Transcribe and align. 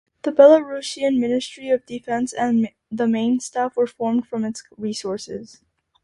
The 0.23 0.31
Belarusian 0.31 1.19
Ministry 1.19 1.69
of 1.69 1.85
Defence 1.85 2.33
and 2.33 2.69
the 2.91 3.05
Main 3.07 3.39
Staff 3.39 3.77
were 3.77 3.85
formed 3.85 4.25
from 4.25 4.43
its 4.43 4.63
resources. 4.75 5.61